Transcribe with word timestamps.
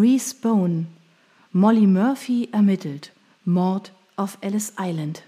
Reese 0.00 0.32
Bone. 0.40 0.86
Molly 1.50 1.88
Murphy 1.88 2.48
ermittelt. 2.52 3.10
Mord 3.44 3.92
auf 4.14 4.38
Ellis 4.42 4.74
Island. 4.78 5.24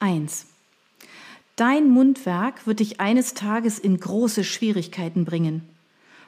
1. 0.00 0.46
Dein 1.54 1.90
Mundwerk 1.90 2.66
wird 2.66 2.80
dich 2.80 2.98
eines 2.98 3.34
Tages 3.34 3.78
in 3.78 4.00
große 4.00 4.42
Schwierigkeiten 4.42 5.24
bringen. 5.24 5.62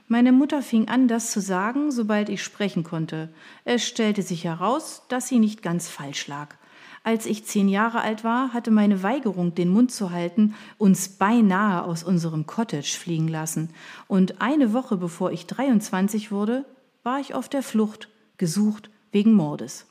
Meine 0.06 0.30
Mutter 0.30 0.62
fing 0.62 0.86
an, 0.86 1.08
das 1.08 1.32
zu 1.32 1.40
sagen, 1.40 1.90
sobald 1.90 2.28
ich 2.28 2.44
sprechen 2.44 2.84
konnte. 2.84 3.30
Es 3.64 3.84
stellte 3.84 4.22
sich 4.22 4.44
heraus, 4.44 5.02
dass 5.08 5.26
sie 5.26 5.40
nicht 5.40 5.60
ganz 5.60 5.88
falsch 5.88 6.28
lag. 6.28 6.54
Als 7.02 7.26
ich 7.26 7.46
zehn 7.46 7.68
Jahre 7.68 8.02
alt 8.02 8.22
war, 8.22 8.52
hatte 8.52 8.70
meine 8.70 9.02
Weigerung, 9.02 9.56
den 9.56 9.70
Mund 9.70 9.90
zu 9.90 10.12
halten, 10.12 10.54
uns 10.78 11.08
beinahe 11.08 11.82
aus 11.82 12.04
unserem 12.04 12.46
Cottage 12.46 12.96
fliegen 12.96 13.26
lassen. 13.26 13.70
Und 14.06 14.40
eine 14.40 14.72
Woche 14.72 14.96
bevor 14.96 15.32
ich 15.32 15.46
23 15.46 16.30
wurde, 16.30 16.64
war 17.02 17.20
ich 17.20 17.34
auf 17.34 17.48
der 17.48 17.62
Flucht, 17.62 18.08
gesucht 18.36 18.90
wegen 19.10 19.32
Mordes. 19.34 19.86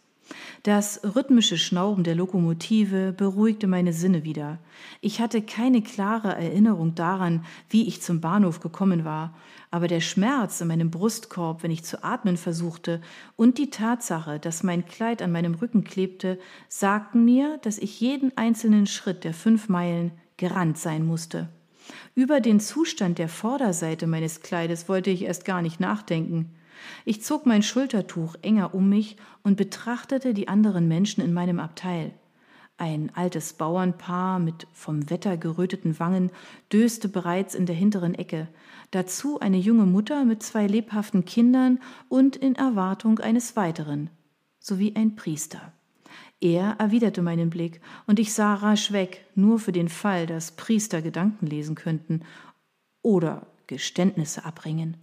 Das 0.63 1.01
rhythmische 1.03 1.57
Schnauben 1.57 2.03
der 2.03 2.15
Lokomotive 2.15 3.13
beruhigte 3.13 3.67
meine 3.67 3.93
Sinne 3.93 4.23
wieder. 4.23 4.59
Ich 5.01 5.19
hatte 5.19 5.41
keine 5.41 5.81
klare 5.81 6.35
Erinnerung 6.35 6.95
daran, 6.95 7.43
wie 7.69 7.87
ich 7.87 8.01
zum 8.01 8.21
Bahnhof 8.21 8.59
gekommen 8.59 9.03
war, 9.03 9.35
aber 9.71 9.87
der 9.87 10.01
Schmerz 10.01 10.61
in 10.61 10.67
meinem 10.67 10.91
Brustkorb, 10.91 11.63
wenn 11.63 11.71
ich 11.71 11.83
zu 11.83 12.03
atmen 12.03 12.37
versuchte, 12.37 13.01
und 13.35 13.57
die 13.57 13.69
Tatsache, 13.69 14.39
dass 14.39 14.63
mein 14.63 14.85
Kleid 14.85 15.21
an 15.21 15.31
meinem 15.31 15.55
Rücken 15.55 15.83
klebte, 15.83 16.39
sagten 16.69 17.25
mir, 17.25 17.57
dass 17.63 17.77
ich 17.77 17.99
jeden 17.99 18.37
einzelnen 18.37 18.87
Schritt 18.87 19.23
der 19.23 19.33
fünf 19.33 19.69
Meilen 19.69 20.11
gerannt 20.37 20.77
sein 20.77 21.05
musste. 21.05 21.49
Über 22.15 22.39
den 22.41 22.59
Zustand 22.59 23.17
der 23.17 23.29
Vorderseite 23.29 24.07
meines 24.07 24.41
Kleides 24.41 24.87
wollte 24.87 25.09
ich 25.09 25.23
erst 25.23 25.45
gar 25.45 25.61
nicht 25.61 25.79
nachdenken. 25.79 26.53
Ich 27.05 27.23
zog 27.23 27.45
mein 27.45 27.63
Schultertuch 27.63 28.35
enger 28.41 28.73
um 28.73 28.89
mich 28.89 29.17
und 29.43 29.57
betrachtete 29.57 30.33
die 30.33 30.47
anderen 30.47 30.87
Menschen 30.87 31.23
in 31.23 31.33
meinem 31.33 31.59
Abteil. 31.59 32.13
Ein 32.77 33.11
altes 33.13 33.53
Bauernpaar 33.53 34.39
mit 34.39 34.65
vom 34.73 35.09
Wetter 35.09 35.37
geröteten 35.37 35.99
Wangen 35.99 36.31
döste 36.73 37.09
bereits 37.09 37.53
in 37.53 37.67
der 37.67 37.75
hinteren 37.75 38.15
Ecke, 38.15 38.47
dazu 38.89 39.39
eine 39.39 39.57
junge 39.57 39.85
Mutter 39.85 40.25
mit 40.25 40.41
zwei 40.41 40.65
lebhaften 40.65 41.23
Kindern 41.23 41.79
und 42.09 42.35
in 42.35 42.55
Erwartung 42.55 43.19
eines 43.19 43.55
weiteren, 43.55 44.09
sowie 44.59 44.93
ein 44.95 45.15
Priester. 45.15 45.73
Er 46.39 46.77
erwiderte 46.79 47.21
meinen 47.21 47.51
Blick, 47.51 47.81
und 48.07 48.17
ich 48.17 48.33
sah 48.33 48.55
rasch 48.55 48.91
weg, 48.91 49.25
nur 49.35 49.59
für 49.59 49.71
den 49.71 49.89
Fall, 49.89 50.25
dass 50.25 50.53
Priester 50.53 51.03
Gedanken 51.03 51.45
lesen 51.45 51.75
könnten 51.75 52.23
oder 53.03 53.45
Geständnisse 53.67 54.43
abbringen. 54.43 54.97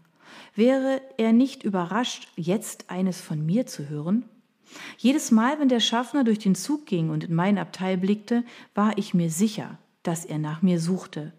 Wäre 0.54 1.00
er 1.16 1.32
nicht 1.32 1.62
überrascht, 1.62 2.28
jetzt 2.36 2.90
eines 2.90 3.20
von 3.20 3.44
mir 3.44 3.66
zu 3.66 3.88
hören? 3.88 4.24
Jedes 4.98 5.30
Mal, 5.30 5.58
wenn 5.60 5.68
der 5.68 5.80
Schaffner 5.80 6.24
durch 6.24 6.38
den 6.38 6.54
Zug 6.54 6.86
ging 6.86 7.10
und 7.10 7.24
in 7.24 7.34
mein 7.34 7.58
Abteil 7.58 7.96
blickte, 7.96 8.44
war 8.74 8.96
ich 8.98 9.14
mir 9.14 9.30
sicher, 9.30 9.78
dass 10.02 10.24
er 10.24 10.38
nach 10.38 10.62
mir 10.62 10.80
suchte. 10.80 11.32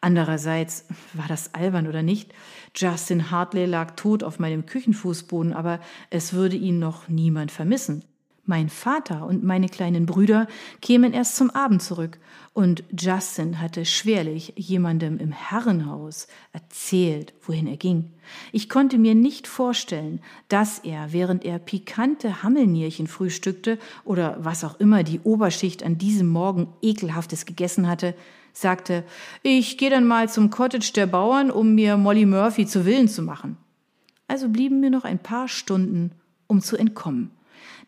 Andererseits 0.00 0.86
war 1.12 1.26
das 1.28 1.54
albern 1.54 1.86
oder 1.86 2.02
nicht. 2.02 2.32
Justin 2.74 3.30
Hartley 3.30 3.66
lag 3.66 3.96
tot 3.96 4.22
auf 4.22 4.38
meinem 4.38 4.66
Küchenfußboden, 4.66 5.52
aber 5.52 5.80
es 6.10 6.32
würde 6.32 6.56
ihn 6.56 6.78
noch 6.78 7.08
niemand 7.08 7.50
vermissen. 7.50 8.04
Mein 8.48 8.68
Vater 8.68 9.26
und 9.26 9.42
meine 9.42 9.68
kleinen 9.68 10.06
Brüder 10.06 10.46
kämen 10.80 11.12
erst 11.12 11.34
zum 11.36 11.50
Abend 11.50 11.82
zurück, 11.82 12.18
und 12.52 12.84
Justin 12.98 13.60
hatte 13.60 13.84
schwerlich 13.84 14.54
jemandem 14.56 15.18
im 15.18 15.30
Herrenhaus 15.30 16.26
erzählt, 16.52 17.34
wohin 17.42 17.66
er 17.66 17.76
ging. 17.76 18.12
Ich 18.50 18.70
konnte 18.70 18.96
mir 18.96 19.14
nicht 19.14 19.46
vorstellen, 19.46 20.22
dass 20.48 20.78
er, 20.78 21.12
während 21.12 21.44
er 21.44 21.58
pikante 21.58 22.42
Hammelnierchen 22.42 23.08
frühstückte 23.08 23.78
oder 24.06 24.38
was 24.40 24.64
auch 24.64 24.80
immer 24.80 25.02
die 25.02 25.20
Oberschicht 25.20 25.82
an 25.82 25.98
diesem 25.98 26.28
Morgen 26.28 26.68
ekelhaftes 26.80 27.44
gegessen 27.44 27.88
hatte, 27.88 28.14
sagte, 28.54 29.04
ich 29.42 29.76
gehe 29.76 29.90
dann 29.90 30.06
mal 30.06 30.30
zum 30.30 30.48
Cottage 30.48 30.92
der 30.94 31.06
Bauern, 31.06 31.50
um 31.50 31.74
mir 31.74 31.98
Molly 31.98 32.24
Murphy 32.24 32.64
zu 32.64 32.86
Willen 32.86 33.08
zu 33.08 33.20
machen. 33.22 33.58
Also 34.28 34.48
blieben 34.48 34.80
mir 34.80 34.90
noch 34.90 35.04
ein 35.04 35.18
paar 35.18 35.48
Stunden, 35.48 36.12
um 36.46 36.62
zu 36.62 36.78
entkommen. 36.78 37.35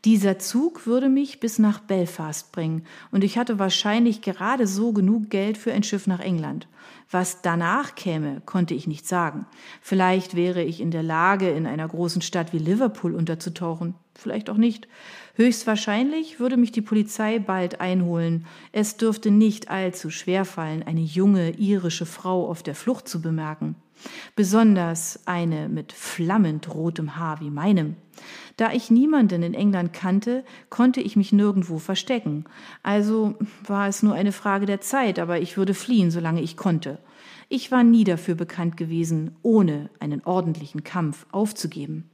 Dieser 0.04 0.38
Zug 0.38 0.86
würde 0.86 1.08
mich 1.08 1.40
bis 1.40 1.58
nach 1.58 1.80
Belfast 1.80 2.52
bringen, 2.52 2.84
und 3.10 3.24
ich 3.24 3.36
hatte 3.36 3.58
wahrscheinlich 3.58 4.22
gerade 4.22 4.68
so 4.68 4.92
genug 4.92 5.28
Geld 5.28 5.58
für 5.58 5.72
ein 5.72 5.82
Schiff 5.82 6.06
nach 6.06 6.20
England. 6.20 6.68
Was 7.10 7.42
danach 7.42 7.96
käme, 7.96 8.40
konnte 8.46 8.74
ich 8.74 8.86
nicht 8.86 9.08
sagen. 9.08 9.46
Vielleicht 9.80 10.36
wäre 10.36 10.62
ich 10.62 10.80
in 10.80 10.92
der 10.92 11.02
Lage, 11.02 11.50
in 11.50 11.66
einer 11.66 11.88
großen 11.88 12.22
Stadt 12.22 12.52
wie 12.52 12.58
Liverpool 12.58 13.14
unterzutauchen, 13.14 13.94
vielleicht 14.14 14.50
auch 14.50 14.56
nicht. 14.56 14.86
Höchstwahrscheinlich 15.34 16.38
würde 16.38 16.56
mich 16.56 16.70
die 16.70 16.82
Polizei 16.82 17.40
bald 17.40 17.80
einholen. 17.80 18.46
Es 18.70 18.98
dürfte 18.98 19.32
nicht 19.32 19.68
allzu 19.68 20.10
schwer 20.10 20.44
fallen, 20.44 20.84
eine 20.84 21.00
junge 21.00 21.50
irische 21.52 22.06
Frau 22.06 22.48
auf 22.48 22.62
der 22.62 22.74
Flucht 22.74 23.08
zu 23.08 23.20
bemerken. 23.20 23.74
Besonders 24.36 25.20
eine 25.26 25.68
mit 25.68 25.92
flammend 25.92 26.72
rotem 26.74 27.16
Haar 27.16 27.40
wie 27.40 27.50
meinem. 27.50 27.96
Da 28.56 28.72
ich 28.72 28.90
niemanden 28.90 29.42
in 29.42 29.54
England 29.54 29.92
kannte, 29.92 30.44
konnte 30.70 31.00
ich 31.00 31.16
mich 31.16 31.32
nirgendwo 31.32 31.78
verstecken. 31.78 32.44
Also 32.82 33.36
war 33.66 33.88
es 33.88 34.02
nur 34.02 34.14
eine 34.14 34.32
Frage 34.32 34.66
der 34.66 34.80
Zeit, 34.80 35.18
aber 35.18 35.40
ich 35.40 35.56
würde 35.56 35.74
fliehen, 35.74 36.10
solange 36.10 36.42
ich 36.42 36.56
konnte. 36.56 36.98
Ich 37.48 37.70
war 37.70 37.84
nie 37.84 38.04
dafür 38.04 38.34
bekannt 38.34 38.76
gewesen, 38.76 39.36
ohne 39.42 39.90
einen 40.00 40.22
ordentlichen 40.24 40.84
Kampf 40.84 41.26
aufzugeben. 41.30 42.10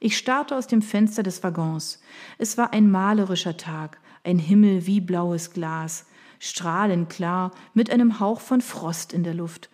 Ich 0.00 0.16
starrte 0.16 0.56
aus 0.56 0.66
dem 0.66 0.82
Fenster 0.82 1.22
des 1.22 1.42
Waggons. 1.42 2.00
Es 2.38 2.58
war 2.58 2.72
ein 2.72 2.90
malerischer 2.90 3.56
Tag, 3.56 4.00
ein 4.24 4.38
Himmel 4.38 4.86
wie 4.86 5.00
blaues 5.00 5.52
Glas, 5.52 6.06
strahlend 6.38 7.08
klar, 7.08 7.52
mit 7.74 7.90
einem 7.90 8.18
Hauch 8.18 8.40
von 8.40 8.60
Frost 8.60 9.12
in 9.12 9.22
der 9.22 9.34
Luft 9.34 9.70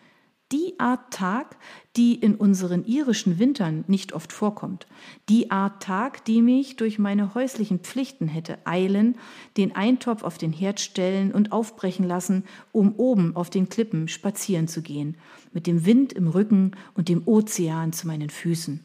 die 0.51 0.79
Art 0.79 1.13
Tag, 1.13 1.57
die 1.97 2.15
in 2.15 2.35
unseren 2.35 2.85
irischen 2.87 3.39
Wintern 3.39 3.85
nicht 3.87 4.13
oft 4.13 4.33
vorkommt, 4.33 4.87
die 5.29 5.51
Art 5.51 5.83
Tag, 5.83 6.25
die 6.25 6.41
mich 6.41 6.77
durch 6.77 6.99
meine 6.99 7.35
häuslichen 7.35 7.81
Pflichten 7.81 8.29
hätte 8.29 8.59
eilen, 8.65 9.17
den 9.57 9.77
Eintopf 9.77 10.23
auf 10.23 10.39
den 10.39 10.53
Herd 10.53 10.81
stellen 10.81 11.33
und 11.33 11.53
aufbrechen 11.53 12.07
lassen, 12.07 12.45
um 12.73 12.95
oben 12.97 13.37
auf 13.37 13.51
den 13.51 13.69
Klippen 13.69 14.09
spazieren 14.09 14.69
zu 14.69 14.81
gehen, 14.81 15.17
mit 15.53 15.67
dem 15.67 15.85
Wind 15.85 16.15
im 16.15 16.29
Rücken 16.29 16.73
und 16.95 17.09
dem 17.09 17.27
Ozean 17.27 17.93
zu 17.93 18.07
meinen 18.07 18.31
Füßen. 18.31 18.81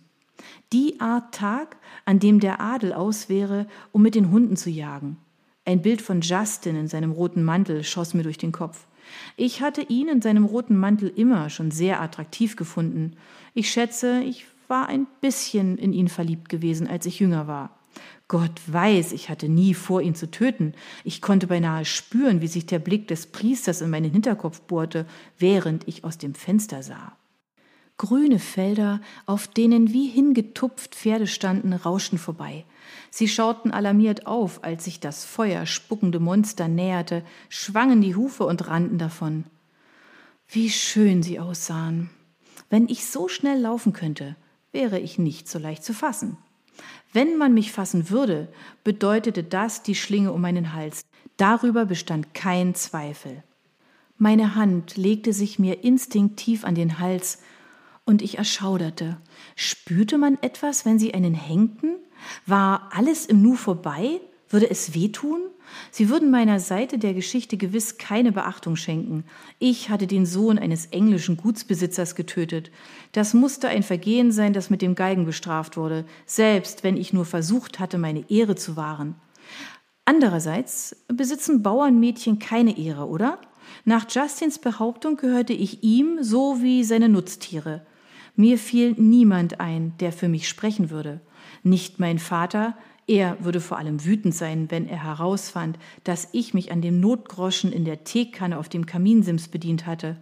Die 0.74 1.00
Art 1.00 1.34
Tag, 1.34 1.78
an 2.04 2.20
dem 2.20 2.42
der 2.42 2.60
Adel 2.60 2.92
aus 2.92 3.30
wäre, 3.30 3.68
um 3.94 4.02
mit 4.02 4.16
den 4.16 4.32
Hunden 4.32 4.58
zu 4.58 4.70
jagen. 4.70 5.18
Ein 5.66 5.82
Bild 5.82 6.02
von 6.02 6.20
Justin 6.20 6.76
in 6.76 6.88
seinem 6.90 7.12
roten 7.12 7.44
Mantel 7.44 7.86
schoss 7.86 8.14
mir 8.14 8.24
durch 8.24 8.38
den 8.38 8.52
Kopf. 8.52 8.86
Ich 9.36 9.62
hatte 9.62 9.82
ihn 9.82 10.08
in 10.08 10.22
seinem 10.22 10.46
roten 10.46 10.78
Mantel 10.78 11.12
immer 11.16 11.50
schon 11.50 11.72
sehr 11.72 12.02
attraktiv 12.02 12.56
gefunden. 12.56 13.14
Ich 13.54 13.72
schätze, 13.72 14.22
ich 14.22 14.46
war 14.68 14.88
ein 14.88 15.08
bisschen 15.22 15.78
in 15.78 15.94
ihn 15.94 16.08
verliebt 16.08 16.50
gewesen, 16.50 16.88
als 16.88 17.06
ich 17.06 17.20
jünger 17.20 17.48
war. 17.48 17.78
Gott 18.28 18.62
weiß, 18.66 19.12
ich 19.12 19.30
hatte 19.30 19.50
nie 19.50 19.74
vor, 19.74 20.02
ihn 20.02 20.16
zu 20.16 20.32
töten. 20.32 20.74
Ich 21.04 21.22
konnte 21.22 21.48
beinahe 21.48 21.86
spüren, 21.86 22.42
wie 22.42 22.48
sich 22.48 22.66
der 22.66 22.80
Blick 22.80 23.08
des 23.08 23.28
Priesters 23.28 23.82
in 23.82 23.90
meinen 23.90 24.12
Hinterkopf 24.12 24.62
bohrte, 24.62 25.06
während 25.38 25.88
ich 25.88 26.04
aus 26.04 26.18
dem 26.18 26.34
Fenster 26.34 26.82
sah. 26.82 27.16
Grüne 27.98 28.40
Felder, 28.40 29.02
auf 29.28 29.48
denen 29.48 29.94
wie 29.94 30.08
hingetupft 30.08 30.96
Pferde 30.96 31.28
standen, 31.28 31.74
rauschten 31.74 32.18
vorbei. 32.18 32.66
Sie 33.10 33.28
schauten 33.28 33.72
alarmiert 33.72 34.28
auf, 34.28 34.64
als 34.64 34.86
sich 34.86 35.00
das 35.00 35.26
feuerspuckende 35.26 36.20
Monster 36.20 36.68
näherte, 36.68 37.24
schwangen 37.50 38.02
die 38.02 38.16
Hufe 38.16 38.46
und 38.46 38.68
rannten 38.68 38.98
davon. 38.98 39.46
Wie 40.48 40.70
schön 40.70 41.24
sie 41.24 41.40
aussahen. 41.40 42.10
Wenn 42.70 42.90
ich 42.90 43.06
so 43.06 43.28
schnell 43.28 43.60
laufen 43.60 43.94
könnte, 43.94 44.36
wäre 44.72 45.00
ich 45.00 45.18
nicht 45.20 45.48
so 45.48 45.60
leicht 45.60 45.84
zu 45.84 45.94
fassen. 45.94 46.38
Wenn 47.12 47.38
man 47.38 47.54
mich 47.54 47.72
fassen 47.72 48.10
würde, 48.10 48.52
bedeutete 48.84 49.44
das 49.44 49.84
die 49.84 49.96
Schlinge 49.96 50.32
um 50.32 50.42
meinen 50.42 50.74
Hals. 50.74 51.04
Darüber 51.38 51.86
bestand 51.86 52.34
kein 52.34 52.74
Zweifel. 52.74 53.44
Meine 54.18 54.56
Hand 54.56 54.98
legte 54.98 55.34
sich 55.34 55.60
mir 55.60 55.84
instinktiv 55.84 56.66
an 56.66 56.76
den 56.76 57.00
Hals, 57.00 57.40
und 58.06 58.22
ich 58.22 58.38
erschauderte. 58.38 59.18
Spürte 59.56 60.18
man 60.18 60.38
etwas, 60.42 60.86
wenn 60.86 61.00
sie 61.00 61.14
einen 61.14 61.34
hängten? 61.34 61.96
War 62.46 62.90
alles 62.94 63.26
im 63.26 63.42
Nu 63.42 63.56
vorbei? 63.56 64.22
Würde 64.50 64.70
es 64.70 64.94
wehtun? 64.94 65.42
Sie 65.92 66.10
würden 66.10 66.30
meiner 66.30 66.60
Seite 66.60 66.98
der 66.98 67.14
Geschichte 67.14 67.58
gewiss 67.58 67.98
keine 67.98 68.32
Beachtung 68.32 68.76
schenken. 68.76 69.24
Ich 69.60 69.90
hatte 69.90 70.08
den 70.08 70.26
Sohn 70.26 70.60
eines 70.60 70.88
englischen 70.88 71.38
Gutsbesitzers 71.38 72.16
getötet. 72.16 72.72
Das 73.12 73.34
musste 73.34 73.68
ein 73.68 73.84
Vergehen 73.84 74.32
sein, 74.32 74.54
das 74.54 74.70
mit 74.70 74.82
dem 74.82 74.96
Galgen 74.96 75.26
bestraft 75.26 75.78
wurde, 75.78 76.06
selbst 76.26 76.84
wenn 76.84 76.98
ich 76.98 77.14
nur 77.14 77.26
versucht 77.26 77.80
hatte, 77.80 77.98
meine 77.98 78.30
Ehre 78.30 78.56
zu 78.56 78.76
wahren. 78.76 79.16
Andererseits 80.06 81.04
besitzen 81.08 81.64
Bauernmädchen 81.64 82.40
keine 82.40 82.78
Ehre, 82.78 83.08
oder? 83.08 83.40
Nach 83.86 84.06
Justins 84.10 84.60
Behauptung 84.60 85.18
gehörte 85.18 85.54
ich 85.54 85.84
ihm 85.84 86.18
so 86.22 86.62
wie 86.62 86.84
seine 86.84 87.10
Nutztiere. 87.10 87.86
Mir 88.36 88.58
fiel 88.58 88.96
niemand 88.98 89.60
ein, 89.60 89.94
der 90.00 90.12
für 90.12 90.28
mich 90.28 90.50
sprechen 90.50 90.90
würde. 90.90 91.22
Nicht 91.64 92.00
mein 92.00 92.20
Vater, 92.20 92.76
er 93.08 93.44
würde 93.44 93.60
vor 93.60 93.78
allem 93.78 94.06
wütend 94.06 94.34
sein, 94.34 94.72
wenn 94.72 94.88
er 94.88 95.04
herausfand, 95.04 95.78
dass 96.04 96.30
ich 96.32 96.54
mich 96.54 96.72
an 96.72 96.82
dem 96.82 97.00
Notgroschen 97.00 97.74
in 97.74 97.84
der 97.84 98.04
Teekanne 98.06 98.58
auf 98.58 98.70
dem 98.70 98.86
Kaminsims 98.86 99.50
bedient 99.50 99.86
hatte. 99.86 100.18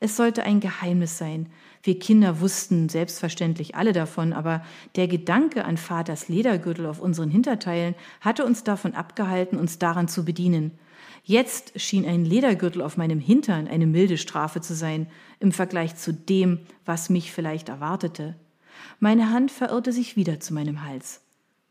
Es 0.00 0.16
sollte 0.16 0.42
ein 0.42 0.60
Geheimnis 0.60 1.16
sein. 1.16 1.46
Wir 1.82 1.98
Kinder 1.98 2.40
wussten 2.40 2.88
selbstverständlich 2.88 3.76
alle 3.76 3.92
davon, 3.92 4.32
aber 4.32 4.64
der 4.96 5.06
Gedanke 5.06 5.64
an 5.64 5.76
Vaters 5.76 6.28
Ledergürtel 6.28 6.86
auf 6.86 7.00
unseren 7.00 7.30
Hinterteilen 7.30 7.94
hatte 8.20 8.44
uns 8.44 8.64
davon 8.64 8.94
abgehalten, 8.94 9.58
uns 9.58 9.78
daran 9.78 10.08
zu 10.08 10.24
bedienen. 10.24 10.72
Jetzt 11.22 11.80
schien 11.80 12.04
ein 12.04 12.24
Ledergürtel 12.24 12.82
auf 12.82 12.96
meinem 12.96 13.20
Hintern 13.20 13.68
eine 13.68 13.86
milde 13.86 14.18
Strafe 14.18 14.60
zu 14.60 14.74
sein 14.74 15.06
im 15.40 15.52
Vergleich 15.52 15.96
zu 15.96 16.12
dem, 16.12 16.60
was 16.84 17.10
mich 17.10 17.32
vielleicht 17.32 17.68
erwartete. 17.68 18.34
Meine 19.00 19.30
Hand 19.30 19.50
verirrte 19.50 19.92
sich 19.92 20.16
wieder 20.16 20.40
zu 20.40 20.54
meinem 20.54 20.84
Hals. 20.84 21.20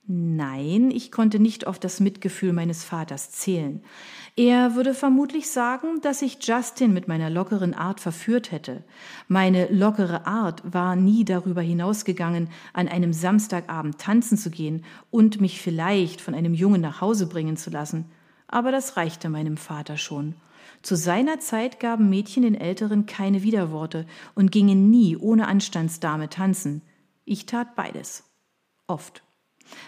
Nein, 0.06 0.92
ich 0.92 1.14
konnte 1.14 1.40
nicht 1.40 1.66
auf 1.66 1.80
das 1.80 2.02
Mitgefühl 2.02 2.52
meines 2.52 2.84
Vaters 2.84 3.32
zählen. 3.32 3.82
Er 4.36 4.76
würde 4.76 4.94
vermutlich 4.94 5.50
sagen, 5.50 6.02
dass 6.02 6.22
ich 6.22 6.40
Justin 6.42 6.94
mit 6.94 7.08
meiner 7.08 7.30
lockeren 7.30 7.74
Art 7.74 8.02
verführt 8.02 8.52
hätte. 8.52 8.84
Meine 9.30 9.68
lockere 9.68 10.28
Art 10.28 10.62
war 10.66 10.98
nie 10.98 11.24
darüber 11.24 11.62
hinausgegangen, 11.62 12.50
an 12.74 12.90
einem 12.90 13.14
Samstagabend 13.14 13.98
tanzen 13.98 14.38
zu 14.38 14.50
gehen 14.50 14.84
und 15.10 15.40
mich 15.40 15.62
vielleicht 15.62 16.20
von 16.20 16.36
einem 16.36 16.54
Jungen 16.54 16.82
nach 16.82 17.00
Hause 17.00 17.28
bringen 17.28 17.56
zu 17.56 17.70
lassen. 17.70 18.06
Aber 18.48 18.74
das 18.74 18.98
reichte 18.98 19.30
meinem 19.30 19.56
Vater 19.56 19.96
schon. 19.96 20.36
Zu 20.82 20.98
seiner 20.98 21.40
Zeit 21.40 21.80
gaben 21.80 22.10
Mädchen 22.10 22.44
den 22.44 22.56
Älteren 22.56 23.06
keine 23.06 23.42
Widerworte 23.42 24.06
und 24.36 24.52
gingen 24.52 24.90
nie 24.90 25.16
ohne 25.16 25.48
Anstandsdame 25.48 26.28
tanzen. 26.28 26.82
Ich 27.26 27.46
tat 27.46 27.76
beides. 27.76 28.24
Oft. 28.88 29.24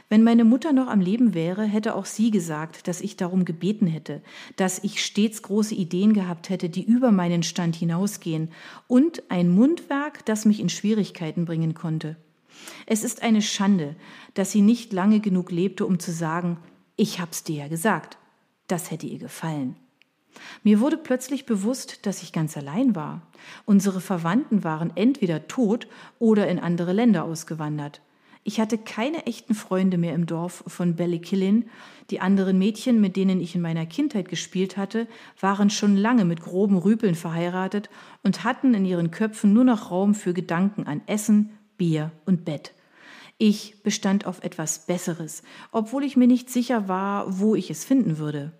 Wenn 0.09 0.23
meine 0.23 0.45
Mutter 0.45 0.71
noch 0.71 0.87
am 0.87 1.01
Leben 1.01 1.33
wäre, 1.33 1.63
hätte 1.63 1.95
auch 1.95 2.05
sie 2.05 2.31
gesagt, 2.31 2.87
dass 2.87 3.01
ich 3.01 3.17
darum 3.17 3.43
gebeten 3.43 3.87
hätte, 3.87 4.21
dass 4.55 4.83
ich 4.83 5.03
stets 5.03 5.41
große 5.41 5.75
Ideen 5.75 6.13
gehabt 6.13 6.49
hätte, 6.49 6.69
die 6.69 6.83
über 6.83 7.11
meinen 7.11 7.43
Stand 7.43 7.75
hinausgehen, 7.75 8.51
und 8.87 9.23
ein 9.29 9.49
Mundwerk, 9.49 10.25
das 10.25 10.45
mich 10.45 10.59
in 10.59 10.69
Schwierigkeiten 10.69 11.45
bringen 11.45 11.73
konnte. 11.73 12.15
Es 12.85 13.03
ist 13.03 13.21
eine 13.21 13.41
Schande, 13.41 13.95
dass 14.33 14.51
sie 14.51 14.61
nicht 14.61 14.93
lange 14.93 15.19
genug 15.19 15.51
lebte, 15.51 15.85
um 15.85 15.99
zu 15.99 16.11
sagen, 16.11 16.57
ich 16.95 17.19
hab's 17.19 17.43
dir 17.43 17.63
ja 17.63 17.67
gesagt. 17.67 18.17
Das 18.67 18.91
hätte 18.91 19.07
ihr 19.07 19.19
gefallen. 19.19 19.75
Mir 20.63 20.79
wurde 20.79 20.97
plötzlich 20.97 21.45
bewusst, 21.45 22.05
dass 22.05 22.23
ich 22.23 22.33
ganz 22.33 22.57
allein 22.57 22.95
war. 22.95 23.21
Unsere 23.65 24.01
Verwandten 24.01 24.63
waren 24.63 24.91
entweder 24.95 25.47
tot 25.47 25.87
oder 26.19 26.47
in 26.47 26.59
andere 26.59 26.93
Länder 26.93 27.23
ausgewandert. 27.23 28.01
Ich 28.47 28.59
hatte 28.59 28.77
keine 28.77 29.25
echten 29.25 29.55
Freunde 29.55 29.97
mehr 29.97 30.13
im 30.13 30.27
Dorf 30.27 30.63
von 30.67 30.95
Ballykillin. 30.95 31.65
Die 32.11 32.21
anderen 32.21 32.59
Mädchen, 32.59 33.01
mit 33.01 33.15
denen 33.15 33.41
ich 33.41 33.55
in 33.55 33.61
meiner 33.61 33.87
Kindheit 33.87 34.29
gespielt 34.29 34.77
hatte, 34.77 35.07
waren 35.39 35.71
schon 35.71 35.97
lange 35.97 36.25
mit 36.25 36.41
groben 36.41 36.77
Rüpeln 36.77 37.15
verheiratet 37.15 37.89
und 38.21 38.43
hatten 38.43 38.75
in 38.75 38.85
ihren 38.85 39.09
Köpfen 39.09 39.51
nur 39.51 39.63
noch 39.63 39.89
Raum 39.89 40.13
für 40.13 40.35
Gedanken 40.35 40.85
an 40.85 41.01
Essen, 41.07 41.57
Bier 41.77 42.11
und 42.27 42.45
Bett. 42.45 42.75
Ich 43.39 43.81
bestand 43.81 44.27
auf 44.27 44.43
etwas 44.43 44.85
Besseres, 44.85 45.41
obwohl 45.71 46.03
ich 46.03 46.15
mir 46.15 46.27
nicht 46.27 46.51
sicher 46.51 46.87
war, 46.87 47.39
wo 47.39 47.55
ich 47.55 47.71
es 47.71 47.83
finden 47.83 48.19
würde. 48.19 48.53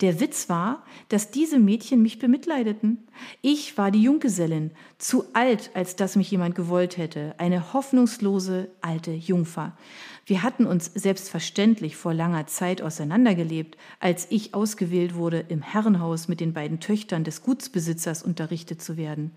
Der 0.00 0.18
Witz 0.18 0.48
war, 0.48 0.82
dass 1.10 1.30
diese 1.30 1.58
Mädchen 1.58 2.00
mich 2.00 2.18
bemitleideten. 2.18 3.06
Ich 3.42 3.76
war 3.76 3.90
die 3.90 4.02
Junggesellin, 4.02 4.70
zu 4.96 5.24
alt, 5.34 5.70
als 5.74 5.94
dass 5.94 6.16
mich 6.16 6.30
jemand 6.30 6.54
gewollt 6.54 6.96
hätte, 6.96 7.34
eine 7.36 7.74
hoffnungslose 7.74 8.70
alte 8.80 9.12
Jungfer. 9.12 9.76
Wir 10.24 10.42
hatten 10.42 10.64
uns 10.64 10.86
selbstverständlich 10.94 11.96
vor 11.96 12.14
langer 12.14 12.46
Zeit 12.46 12.80
auseinandergelebt, 12.80 13.76
als 13.98 14.26
ich 14.30 14.54
ausgewählt 14.54 15.14
wurde, 15.16 15.44
im 15.48 15.60
Herrenhaus 15.60 16.28
mit 16.28 16.40
den 16.40 16.54
beiden 16.54 16.80
Töchtern 16.80 17.24
des 17.24 17.42
Gutsbesitzers 17.42 18.22
unterrichtet 18.22 18.80
zu 18.80 18.96
werden. 18.96 19.32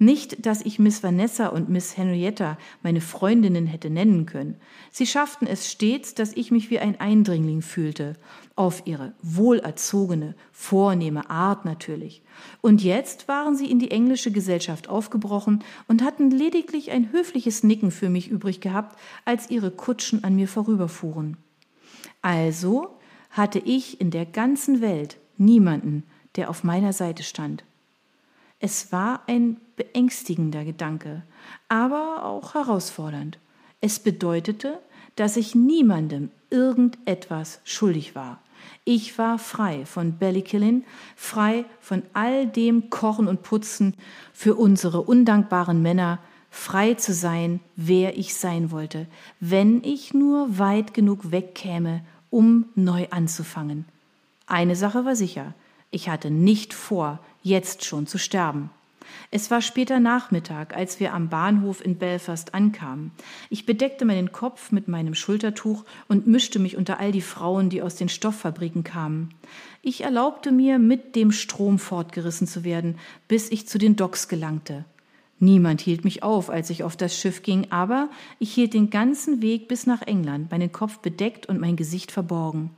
Nicht, 0.00 0.46
dass 0.46 0.62
ich 0.62 0.78
Miss 0.78 1.02
Vanessa 1.02 1.48
und 1.48 1.68
Miss 1.68 1.96
Henrietta 1.96 2.56
meine 2.82 3.00
Freundinnen 3.00 3.66
hätte 3.66 3.90
nennen 3.90 4.26
können. 4.26 4.54
Sie 4.92 5.06
schafften 5.06 5.46
es 5.48 5.68
stets, 5.70 6.14
dass 6.14 6.32
ich 6.34 6.52
mich 6.52 6.70
wie 6.70 6.78
ein 6.78 7.00
Eindringling 7.00 7.62
fühlte, 7.62 8.14
auf 8.54 8.82
ihre 8.84 9.14
wohlerzogene, 9.22 10.36
vornehme 10.52 11.28
Art 11.30 11.64
natürlich. 11.64 12.22
Und 12.60 12.82
jetzt 12.82 13.26
waren 13.26 13.56
sie 13.56 13.68
in 13.68 13.80
die 13.80 13.90
englische 13.90 14.30
Gesellschaft 14.30 14.88
aufgebrochen 14.88 15.64
und 15.88 16.04
hatten 16.04 16.30
lediglich 16.30 16.92
ein 16.92 17.10
höfliches 17.10 17.64
Nicken 17.64 17.90
für 17.90 18.08
mich 18.08 18.28
übrig 18.28 18.60
gehabt, 18.60 18.96
als 19.24 19.50
ihre 19.50 19.72
Kutschen 19.72 20.22
an 20.22 20.36
mir 20.36 20.46
vorüberfuhren. 20.46 21.38
Also 22.22 22.98
hatte 23.30 23.58
ich 23.58 24.00
in 24.00 24.12
der 24.12 24.26
ganzen 24.26 24.80
Welt 24.80 25.18
niemanden, 25.36 26.04
der 26.36 26.50
auf 26.50 26.62
meiner 26.62 26.92
Seite 26.92 27.24
stand. 27.24 27.64
Es 28.60 28.90
war 28.92 29.22
ein 29.26 29.56
beängstigender 29.76 30.64
Gedanke, 30.64 31.22
aber 31.68 32.24
auch 32.24 32.54
herausfordernd. 32.54 33.38
Es 33.80 34.00
bedeutete, 34.00 34.80
dass 35.16 35.36
ich 35.36 35.54
niemandem 35.54 36.30
irgendetwas 36.50 37.60
schuldig 37.64 38.14
war. 38.14 38.40
Ich 38.84 39.18
war 39.18 39.38
frei 39.38 39.84
von 39.84 40.18
Bellykillin, 40.18 40.84
frei 41.14 41.64
von 41.80 42.02
all 42.14 42.46
dem 42.46 42.90
Kochen 42.90 43.28
und 43.28 43.42
Putzen 43.42 43.94
für 44.32 44.54
unsere 44.56 45.02
undankbaren 45.02 45.80
Männer, 45.80 46.18
frei 46.50 46.94
zu 46.94 47.12
sein, 47.12 47.60
wer 47.76 48.18
ich 48.18 48.34
sein 48.34 48.70
wollte, 48.70 49.06
wenn 49.38 49.84
ich 49.84 50.14
nur 50.14 50.58
weit 50.58 50.94
genug 50.94 51.30
wegkäme, 51.30 52.02
um 52.30 52.66
neu 52.74 53.06
anzufangen. 53.10 53.84
Eine 54.46 54.74
Sache 54.74 55.04
war 55.04 55.14
sicher, 55.14 55.54
ich 55.90 56.08
hatte 56.08 56.30
nicht 56.30 56.74
vor, 56.74 57.20
jetzt 57.42 57.84
schon 57.84 58.06
zu 58.06 58.18
sterben. 58.18 58.70
Es 59.30 59.50
war 59.50 59.62
später 59.62 60.00
Nachmittag, 60.00 60.76
als 60.76 61.00
wir 61.00 61.14
am 61.14 61.28
Bahnhof 61.28 61.84
in 61.84 61.96
Belfast 61.96 62.54
ankamen. 62.54 63.12
Ich 63.50 63.66
bedeckte 63.66 64.04
meinen 64.04 64.32
Kopf 64.32 64.72
mit 64.72 64.88
meinem 64.88 65.14
Schultertuch 65.14 65.84
und 66.08 66.26
mischte 66.26 66.58
mich 66.58 66.76
unter 66.76 67.00
all 67.00 67.12
die 67.12 67.22
Frauen, 67.22 67.70
die 67.70 67.82
aus 67.82 67.94
den 67.94 68.08
Stofffabriken 68.08 68.84
kamen. 68.84 69.34
Ich 69.82 70.02
erlaubte 70.02 70.52
mir, 70.52 70.78
mit 70.78 71.16
dem 71.16 71.32
Strom 71.32 71.78
fortgerissen 71.78 72.46
zu 72.46 72.64
werden, 72.64 72.98
bis 73.28 73.50
ich 73.50 73.66
zu 73.66 73.78
den 73.78 73.96
Docks 73.96 74.28
gelangte. 74.28 74.84
Niemand 75.40 75.80
hielt 75.80 76.04
mich 76.04 76.22
auf, 76.22 76.50
als 76.50 76.68
ich 76.68 76.82
auf 76.82 76.96
das 76.96 77.16
Schiff 77.16 77.42
ging, 77.42 77.68
aber 77.70 78.10
ich 78.40 78.52
hielt 78.52 78.74
den 78.74 78.90
ganzen 78.90 79.40
Weg 79.40 79.68
bis 79.68 79.86
nach 79.86 80.02
England, 80.02 80.50
meinen 80.50 80.72
Kopf 80.72 80.98
bedeckt 80.98 81.46
und 81.46 81.60
mein 81.60 81.76
Gesicht 81.76 82.10
verborgen. 82.10 82.70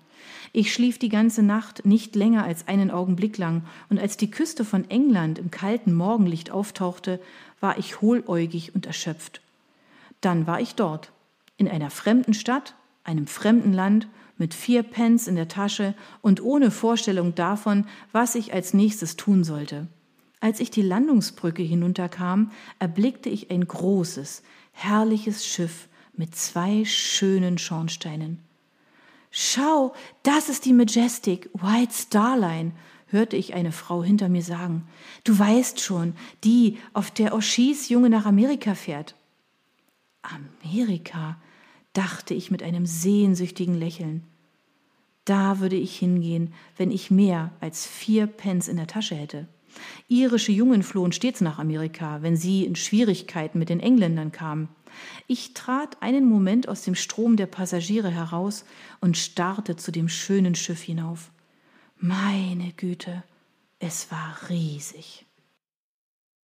Ich 0.52 0.72
schlief 0.72 0.98
die 0.98 1.08
ganze 1.08 1.42
Nacht 1.42 1.86
nicht 1.86 2.16
länger 2.16 2.44
als 2.44 2.66
einen 2.68 2.90
Augenblick 2.90 3.38
lang, 3.38 3.62
und 3.88 3.98
als 3.98 4.16
die 4.16 4.30
Küste 4.30 4.64
von 4.64 4.88
England 4.90 5.38
im 5.38 5.50
kalten 5.50 5.94
Morgenlicht 5.94 6.50
auftauchte, 6.50 7.20
war 7.60 7.78
ich 7.78 8.00
hohläugig 8.00 8.74
und 8.74 8.86
erschöpft. 8.86 9.40
Dann 10.20 10.46
war 10.46 10.60
ich 10.60 10.74
dort, 10.74 11.12
in 11.56 11.68
einer 11.68 11.90
fremden 11.90 12.34
Stadt, 12.34 12.74
einem 13.04 13.26
fremden 13.26 13.72
Land, 13.72 14.08
mit 14.38 14.54
vier 14.54 14.82
Pence 14.82 15.28
in 15.28 15.36
der 15.36 15.48
Tasche 15.48 15.94
und 16.22 16.42
ohne 16.42 16.70
Vorstellung 16.70 17.34
davon, 17.34 17.86
was 18.10 18.34
ich 18.34 18.54
als 18.54 18.72
nächstes 18.72 19.16
tun 19.16 19.44
sollte. 19.44 19.86
Als 20.40 20.60
ich 20.60 20.70
die 20.70 20.82
Landungsbrücke 20.82 21.62
hinunterkam, 21.62 22.50
erblickte 22.78 23.28
ich 23.28 23.50
ein 23.50 23.66
großes, 23.68 24.42
herrliches 24.72 25.44
Schiff 25.44 25.88
mit 26.14 26.34
zwei 26.34 26.86
schönen 26.86 27.58
Schornsteinen. 27.58 28.38
Schau, 29.30 29.94
das 30.22 30.48
ist 30.48 30.64
die 30.64 30.72
Majestic 30.72 31.48
White 31.54 31.92
Star 31.92 32.36
Line, 32.36 32.72
hörte 33.06 33.36
ich 33.36 33.54
eine 33.54 33.72
Frau 33.72 34.02
hinter 34.02 34.28
mir 34.28 34.42
sagen. 34.42 34.88
Du 35.24 35.38
weißt 35.38 35.80
schon, 35.80 36.14
die, 36.44 36.78
auf 36.92 37.10
der 37.10 37.34
Oshis 37.34 37.88
Junge 37.88 38.10
nach 38.10 38.26
Amerika 38.26 38.74
fährt. 38.74 39.14
Amerika, 40.22 41.40
dachte 41.92 42.34
ich 42.34 42.50
mit 42.50 42.62
einem 42.62 42.86
sehnsüchtigen 42.86 43.74
Lächeln. 43.74 44.24
Da 45.24 45.60
würde 45.60 45.76
ich 45.76 45.98
hingehen, 45.98 46.54
wenn 46.76 46.90
ich 46.90 47.10
mehr 47.10 47.52
als 47.60 47.86
vier 47.86 48.26
Pence 48.26 48.68
in 48.68 48.76
der 48.76 48.86
Tasche 48.86 49.14
hätte. 49.14 49.48
Irische 50.08 50.52
Jungen 50.52 50.82
flohen 50.82 51.12
stets 51.12 51.40
nach 51.40 51.58
Amerika, 51.58 52.22
wenn 52.22 52.36
sie 52.36 52.64
in 52.64 52.76
Schwierigkeiten 52.76 53.58
mit 53.58 53.68
den 53.68 53.80
Engländern 53.80 54.32
kamen. 54.32 54.68
Ich 55.26 55.54
trat 55.54 56.02
einen 56.02 56.28
Moment 56.28 56.68
aus 56.68 56.82
dem 56.82 56.94
Strom 56.94 57.36
der 57.36 57.46
Passagiere 57.46 58.10
heraus 58.10 58.64
und 59.00 59.16
starrte 59.16 59.76
zu 59.76 59.92
dem 59.92 60.08
schönen 60.08 60.54
Schiff 60.54 60.82
hinauf. 60.82 61.30
Meine 61.96 62.72
Güte, 62.72 63.22
es 63.78 64.10
war 64.10 64.36
riesig. 64.48 65.26